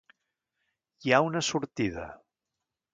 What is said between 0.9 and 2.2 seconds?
Hi ha una sortida.